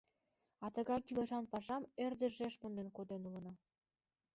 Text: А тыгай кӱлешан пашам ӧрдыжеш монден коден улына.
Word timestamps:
А 0.63 0.67
тыгай 0.75 0.99
кӱлешан 1.05 1.45
пашам 1.51 1.83
ӧрдыжеш 2.05 2.53
монден 2.61 2.87
коден 2.95 3.21
улына. 3.29 3.53